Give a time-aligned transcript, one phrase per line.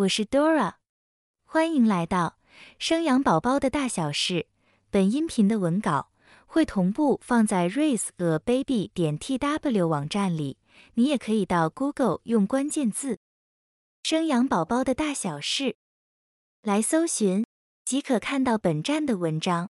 [0.00, 0.76] 我是 Dora，
[1.44, 2.38] 欢迎来到
[2.78, 4.46] 生养宝宝的大小事。
[4.88, 6.10] 本音频的文稿
[6.46, 10.56] 会同步放在 raise a baby 点 tw 网站里，
[10.94, 13.18] 你也可以到 Google 用关键字
[14.02, 15.76] “生养宝宝的大小事”
[16.62, 17.44] 来搜寻，
[17.84, 19.68] 即可看到本站的文章。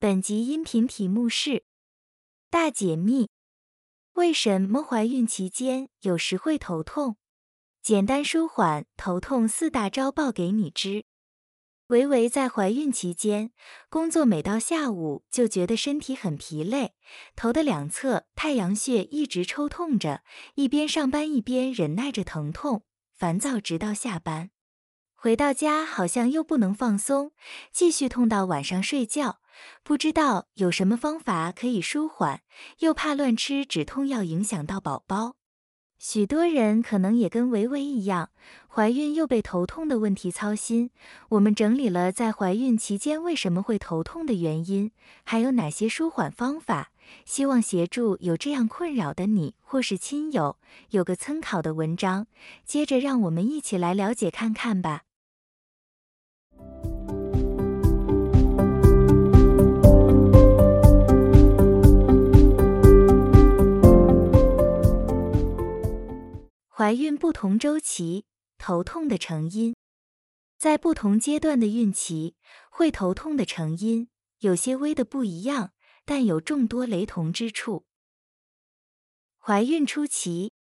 [0.00, 1.62] 本集音频题目是
[2.50, 3.28] “大解密”，
[4.14, 7.16] 为什么怀孕期间有时会头痛？
[7.86, 11.04] 简单舒缓头痛四大招报给你知。
[11.86, 13.52] 维维在怀孕期间，
[13.88, 16.94] 工作每到下午就觉得身体很疲累，
[17.36, 20.24] 头的两侧太阳穴一直抽痛着，
[20.56, 22.82] 一边上班一边忍耐着疼痛，
[23.14, 24.50] 烦躁直到下班。
[25.14, 27.30] 回到家好像又不能放松，
[27.72, 29.38] 继续痛到晚上睡觉。
[29.84, 32.42] 不知道有什么方法可以舒缓，
[32.80, 35.36] 又怕乱吃止痛药影响到宝宝。
[35.98, 38.30] 许多人可能也跟维维一样，
[38.68, 40.90] 怀孕又被头痛的问题操心。
[41.30, 44.90] 我们整理了在怀孕期间为什么会头痛的原因，
[45.24, 46.90] 还有哪些舒缓方法，
[47.24, 50.58] 希望协助有这样困扰的你或是亲友
[50.90, 52.26] 有个参考的文章。
[52.64, 55.02] 接着，让我们一起来了解看看吧。
[66.86, 68.26] 怀孕不同周期
[68.58, 69.74] 头痛的成因，
[70.56, 72.36] 在不同阶段的孕期
[72.70, 75.72] 会头痛的成因有些微的不一样，
[76.04, 77.86] 但有众多雷同之处。
[79.36, 80.52] 怀孕初期，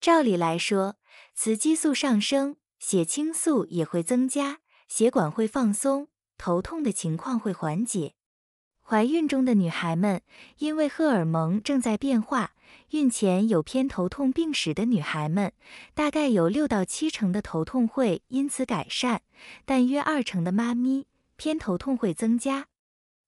[0.00, 0.98] 照理来说，
[1.34, 6.06] 雌激素上升，血清素也会增加，血管会放松，
[6.38, 8.14] 头痛的情况会缓解。
[8.90, 10.20] 怀孕中的女孩们，
[10.58, 12.54] 因为荷尔蒙正在变化，
[12.88, 15.52] 孕前有偏头痛病史的女孩们，
[15.94, 19.20] 大概有六到七成的头痛会因此改善，
[19.64, 21.06] 但约二成的妈咪
[21.36, 22.66] 偏头痛会增加。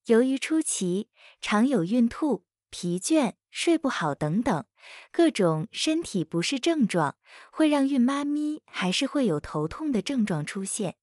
[0.06, 1.06] 由于初期
[1.40, 4.64] 常有孕吐、疲倦、睡不好等等
[5.12, 7.14] 各种身体不适症状，
[7.52, 10.96] 会让孕妈咪还是会有头痛的症状出现。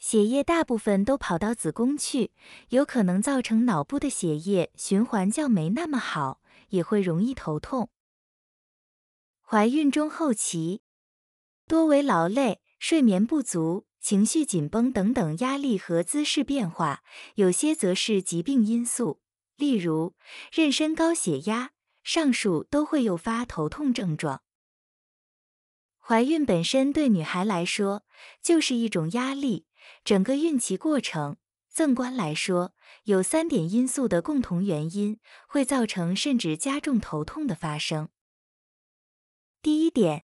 [0.00, 2.32] 血液大部分都跑到子宫去，
[2.70, 6.40] 有可能造成脑部的血液循环较没那么好，
[6.70, 7.90] 也会容易头痛。
[9.42, 10.80] 怀孕中后期
[11.68, 17.02] 多为劳累、睡眠不足、情绪紧绷等等压力和姿势变化，
[17.34, 19.20] 有些则是疾病因素，
[19.56, 20.14] 例如
[20.50, 21.72] 妊娠高血压，
[22.02, 24.42] 上述都会诱发头痛症状。
[25.98, 28.04] 怀孕本身对女孩来说
[28.42, 29.66] 就是一种压力。
[30.04, 31.36] 整个孕期过程，
[31.68, 32.74] 纵观来说，
[33.04, 38.08] 有三点因素的共同原因会造成甚至加重头痛的发生。
[39.62, 40.24] 第一点，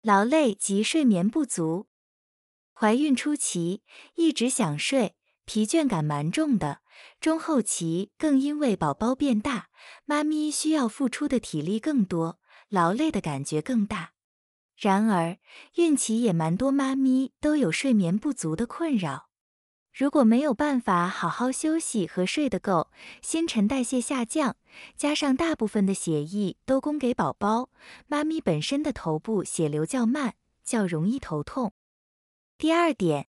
[0.00, 1.88] 劳累及睡眠不足。
[2.72, 3.82] 怀孕初期
[4.14, 6.78] 一直想睡，疲倦感蛮重的；
[7.20, 9.68] 中后期更因为宝宝变大，
[10.04, 14.13] 妈咪需要付出的体力更多，劳累的感觉更大。
[14.84, 15.38] 然而，
[15.76, 19.30] 孕期也蛮多妈咪都有睡眠不足的困扰。
[19.94, 22.90] 如果没有办法好好休息和睡得够，
[23.22, 24.56] 新陈代谢下降，
[24.94, 27.70] 加上大部分的血液都供给宝宝，
[28.06, 31.72] 妈咪本身的头部血流较慢，较容易头痛。
[32.58, 33.28] 第二点，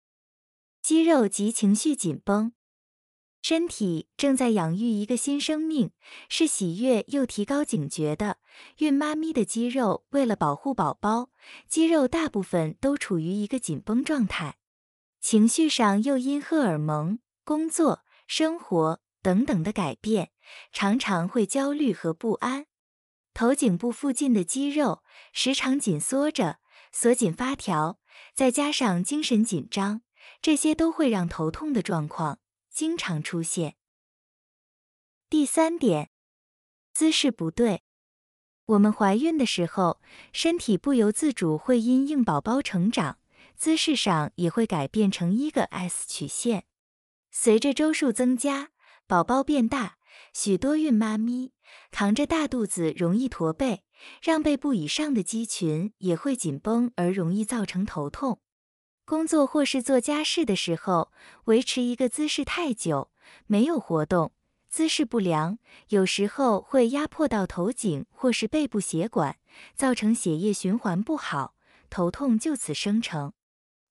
[0.82, 2.52] 肌肉及情绪紧绷。
[3.48, 5.92] 身体正在养育一个新生命，
[6.30, 8.40] 是喜悦又提高警觉的。
[8.80, 11.30] 孕妈咪的肌肉为了保护宝宝，
[11.68, 14.58] 肌肉大部分都处于一个紧绷状态。
[15.22, 20.32] 情绪上又因荷尔蒙、工作、生活等等的改变，
[20.72, 22.66] 常常会焦虑和不安。
[23.36, 26.58] 头颈部附近的肌肉时常紧缩着，
[26.92, 28.00] 锁紧发条，
[28.34, 30.02] 再加上精神紧张，
[30.42, 32.40] 这些都会让头痛的状况。
[32.76, 33.78] 经常出现。
[35.30, 36.10] 第三点，
[36.94, 37.84] 姿势不对。
[38.66, 40.02] 我们怀孕的时候，
[40.34, 43.18] 身体不由自主会因应宝宝成长，
[43.56, 46.66] 姿势上也会改变成一个 S 曲线。
[47.32, 48.72] 随着周数增加，
[49.08, 49.98] 宝宝变大，
[50.34, 51.54] 许多孕妈咪
[51.92, 53.86] 扛着大肚子容易驼背，
[54.22, 58.42] 让背部以上的肌群也会紧绷，而容易造成头痛。
[59.06, 61.12] 工作或是做家事的时候，
[61.46, 63.12] 维持一个姿势太久，
[63.46, 64.32] 没有活动，
[64.68, 65.60] 姿势不良，
[65.90, 69.38] 有时候会压迫到头颈或是背部血管，
[69.76, 71.54] 造成血液循环不好，
[71.92, 73.34] 头痛就此生成。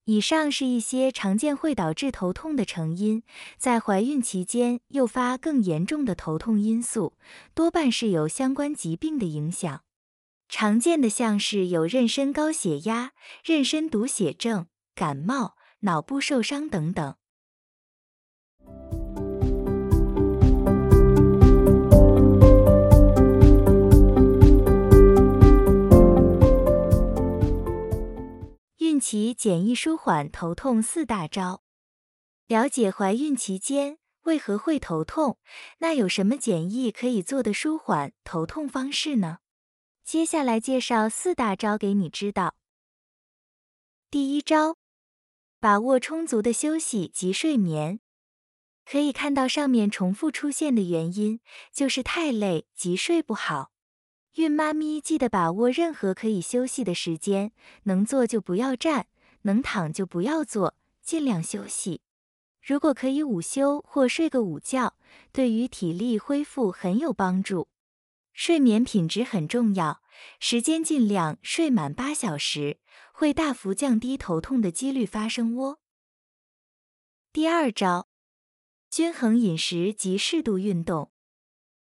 [0.07, 3.23] 以上是一些常见会导致头痛的成因，
[3.57, 7.17] 在怀孕期间诱发更严重的头痛因素，
[7.55, 9.83] 多半是有相关疾病的影响。
[10.49, 13.13] 常见的像是有妊娠高血压、
[13.45, 14.67] 妊娠毒血症。
[14.95, 17.17] 感冒、脑部受伤等等。
[28.79, 31.63] 孕期简易舒缓头痛四大招。
[32.47, 35.39] 了解怀孕期间为何会头痛，
[35.79, 39.39] 那有什么简易可以做的舒缓头痛方式呢？
[40.05, 42.55] 接下来介绍四大招给你知道。
[44.11, 44.77] 第一招，
[45.65, 48.01] 把握充足的休息及睡眠。
[48.85, 51.41] 可以看到上面重复出现的原因
[51.73, 53.71] 就是太累及睡不好。
[54.35, 57.53] 孕妈咪记得把握任何可以休息的时间，
[57.85, 59.07] 能坐就不要站，
[59.45, 62.03] 能躺就不要坐，尽量休息。
[62.61, 64.97] 如果可以午休或睡个午觉，
[65.33, 67.69] 对于体力恢复很有帮助。
[68.35, 70.03] 睡眠品质很重要，
[70.41, 72.79] 时间尽量睡满八小时，
[73.13, 75.79] 会大幅降低头痛的几率发生哦。
[77.33, 78.09] 第二招，
[78.91, 81.11] 均衡饮食及适度运动。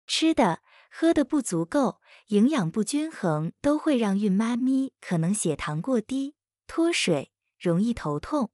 [0.06, 6.35] 吃的、喝的不足够，营养不均衡，都会让孕妈咪可能血糖过低、
[6.67, 8.50] 脱水，容易头痛。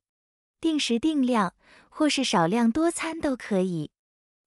[0.61, 1.55] 定时定量
[1.89, 3.93] 或是少量多餐都可以。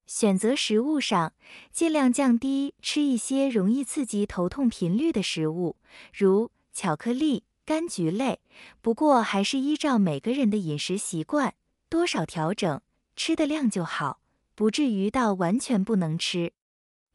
[0.05, 1.33] 选择食物上，
[1.71, 5.77] 尽量降低吃一些容易刺激头痛频率的食物，
[6.13, 8.39] 如巧克力、柑橘类。
[8.81, 11.55] 不过还是依照每个人的饮食习惯，
[11.89, 12.81] 多少调整
[13.15, 14.19] 吃的量就好，
[14.55, 16.53] 不至于到完全不能吃。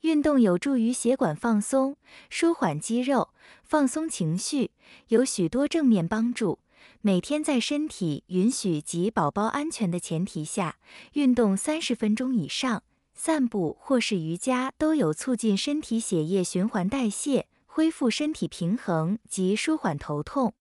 [0.02, 1.96] 运动有助于血管放松，
[2.30, 3.30] 舒缓肌肉，
[3.64, 4.70] 放松情绪，
[5.08, 6.60] 有许多正面帮助。
[7.00, 10.78] 每天在身体允许及宝宝安全的前提下，
[11.12, 12.82] 运动三十分钟以上，
[13.14, 20.54] 散步或是瑜伽都有促进身体血液循环代谢、恢复身体平衡及舒缓头痛。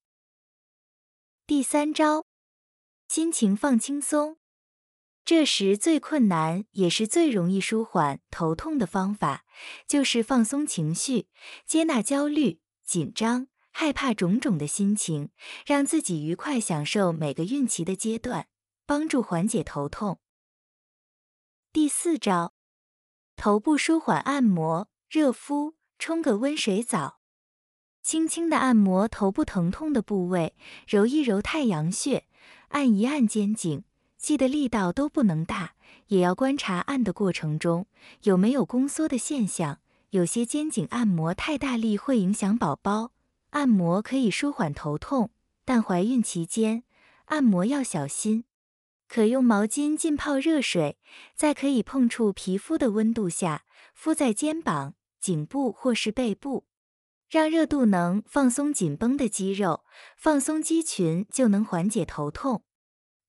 [1.46, 2.26] 第三招，
[3.08, 4.38] 心情放轻松。
[5.24, 9.44] 这时最困难也是最容易舒缓头痛的方法，
[9.86, 11.28] 就是放松情绪，
[11.66, 13.48] 接纳焦虑、紧张。
[13.80, 15.30] 害怕种种的心情，
[15.64, 18.48] 让自己愉快享受每个孕期的阶段，
[18.88, 20.18] 帮助缓解头痛。
[21.72, 22.56] 第四招，
[23.36, 27.20] 头部舒缓按摩、热敷，冲个温水澡，
[28.02, 30.56] 轻轻的按摩头部疼痛的部位，
[30.88, 32.26] 揉一揉太阳穴，
[32.70, 33.84] 按一按肩颈，
[34.18, 35.76] 记得力道都不能大，
[36.08, 37.86] 也要观察按的过程中
[38.24, 43.12] 有没有宫缩的现象，有些肩颈按摩太大力会影响宝宝。
[43.58, 45.32] 按摩可以舒缓头痛，
[45.66, 46.84] 但怀孕期间
[47.26, 48.44] 按摩要小心。
[49.08, 51.00] 可用毛巾浸泡热水，
[51.34, 53.66] 在可以碰触皮肤的温度下
[53.96, 56.68] 敷在肩膀、颈部或是背部，
[57.32, 59.84] 让热度能放松紧绷的肌肉，
[60.16, 62.64] 放松肌群就能缓解头痛。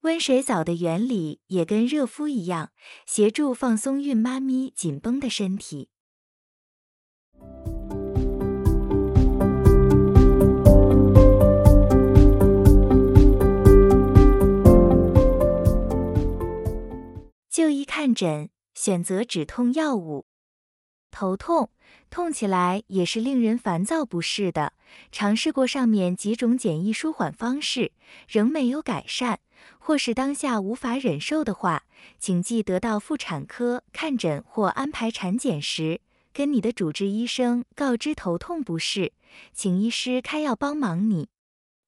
[0.02, 2.72] 温水澡的原理也跟热敷一样，
[3.06, 5.88] 协助放松孕妈咪紧绷的身体。
[18.18, 20.26] 诊，选择止痛药物。
[21.12, 21.70] 头痛，
[22.10, 24.72] 痛起来也是令人烦躁不适的。
[25.12, 27.92] 尝试过上面几种简易舒缓方式，
[28.26, 29.38] 仍没有改善，
[29.78, 31.84] 或是当下无法忍受的话，
[32.18, 36.00] 请记得到妇产科看诊或安排产检时，
[36.32, 39.12] 跟你的主治医生告知头痛不适，
[39.52, 41.28] 请医师开药帮忙你。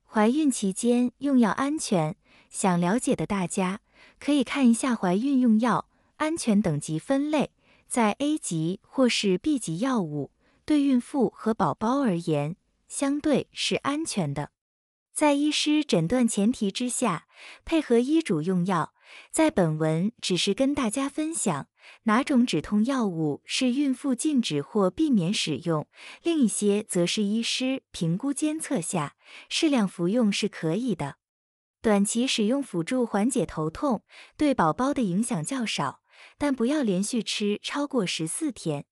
[0.06, 2.14] 怀孕期间用药安全，
[2.48, 3.80] 想了解的大家。
[4.18, 5.86] 可以看一下怀孕用药
[6.20, 7.50] 安全等级分类，
[7.88, 10.32] 在 A 级或是 B 级药物，
[10.66, 12.56] 对孕妇和宝宝而言，
[12.88, 14.50] 相对是安全的。
[15.14, 17.26] 在医师诊断前提之下，
[17.64, 18.92] 配合医嘱用药。
[19.32, 21.68] 在本文只是跟大家分享
[22.02, 25.88] 哪种止痛药物是孕妇禁止或避免使用，
[26.22, 29.16] 另一些则是医师评估监测下
[29.48, 31.16] 适量服用是可以的。
[31.82, 34.02] 短期使用辅助缓解头痛，
[34.36, 36.02] 对宝宝的影响较少，
[36.38, 38.84] 但不要连续吃超过十四天。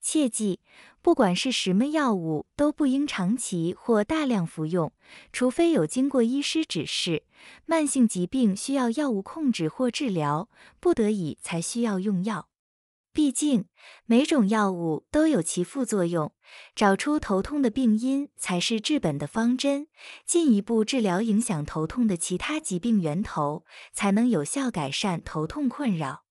[0.00, 0.58] 切记，
[1.00, 4.92] 不管是什么药物，都不应长期或大量服用，
[5.32, 7.22] 除非有经过医师指示，
[7.66, 10.48] 慢性疾病需要药物控制或治疗，
[10.80, 12.48] 不得已才需要用药。
[13.12, 13.66] 毕竟
[14.06, 16.32] 每种药物都有其副作用，
[16.74, 19.86] 找出头痛的病因才是治本的方针。
[20.26, 26.21] 进一步治疗影响头痛的其他疾病源头，才能有效改善头痛困扰。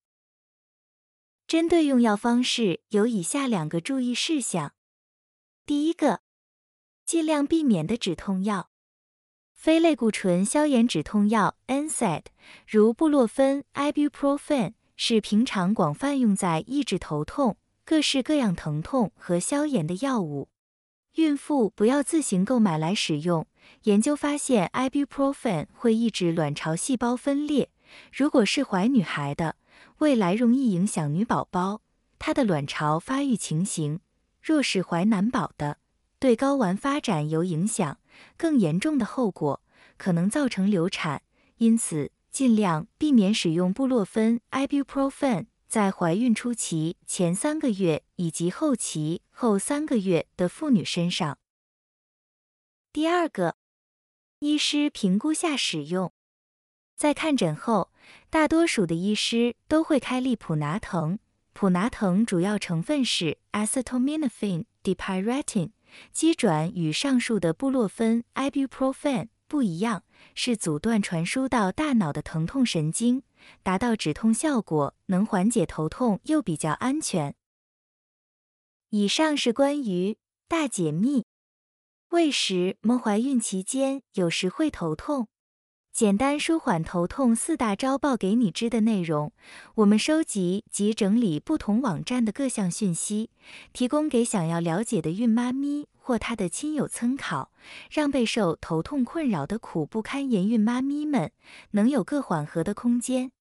[1.51, 4.71] 针对用药方式有以下两个注意事项：
[5.65, 6.21] 第一个，
[7.05, 8.69] 尽量避免的止痛药。
[9.51, 12.23] 非类固醇消炎止痛药 NSAID，
[12.65, 20.47] 如布洛芬、Ibuprofen，是平常广泛用在抑制头痛、各式各样疼痛和消炎的药物。
[21.15, 23.45] 孕妇不要自行购买来使用。
[23.83, 27.69] 研究发现，Ibuprofen 会抑制卵巢细胞分裂。
[28.13, 29.57] 如果是怀女孩的，
[30.01, 31.83] 未来容易影响女宝宝
[32.17, 33.99] 她的卵巢发育情形；
[34.41, 35.77] 若是怀男宝的，
[36.17, 37.99] 对睾丸发展有影响，
[38.35, 39.61] 更严重的后果
[39.97, 41.21] 可能造成流产。
[41.57, 51.37] 因此，尽量避免使用布洛芬 （Ibuprofen） 在怀孕初期前三个月以及后期后三个月的妇女身上。
[52.91, 53.55] 第二个，
[54.39, 56.11] 医师评估下使用。
[56.95, 57.90] 在看诊后，
[58.29, 61.19] 大多数的医师都会开利普拿疼。
[61.53, 65.71] 普拿疼主要成分是 acetaminophen、dipyridine。
[66.13, 73.23] 机转与上述的布洛芬 （ibuprofen） 不一样，是阻断传输到大脑的疼痛神经，
[73.61, 77.35] 达到止痛效果，能缓解头痛，又比较安全。
[78.91, 80.17] 以上是关于
[80.47, 81.25] 大解密。
[82.11, 85.27] 为什么怀孕期间有时会头痛？
[85.91, 89.33] 简单舒缓头痛四大招报给你知的内容，
[89.75, 93.29] 我们收集及整理不同网站的各项讯息，
[93.73, 97.51] 提供给想要了解的孕妈咪或她的亲友参考，
[97.89, 101.33] 让备受头痛困扰的苦不堪言孕妈咪们
[101.71, 103.31] 能有个缓和的空间。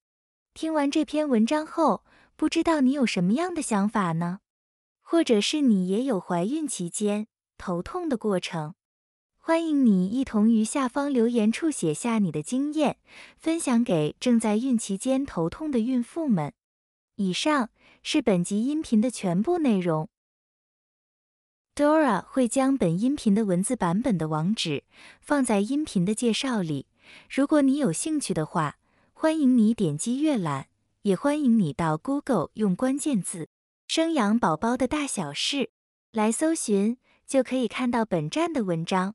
[0.52, 2.02] 听完这篇文章后，
[2.34, 4.40] 不知道你有什么样的想法呢？
[5.00, 7.28] 或者是你也有怀孕期间？
[7.56, 8.74] 头痛的过程，
[9.42, 12.98] 欢迎你一同于下方留言处写下你的经验，
[13.38, 16.52] 分享给正在孕期间头痛的孕妇们。
[17.16, 17.70] 以上
[18.02, 20.08] 是本集音频的全部内容。
[21.74, 24.84] Dora 会将本音频的文字版本的网址
[25.22, 26.86] 放在音频的介绍里，
[27.30, 28.76] 如果你有兴趣的话，
[29.14, 30.66] 欢迎你点击阅览，
[31.02, 33.48] 也欢迎你到 Google 用关键字
[33.88, 35.70] “生养宝宝的大小事”
[36.12, 36.98] 来搜寻。
[37.26, 39.14] 就可以看到本站的文章。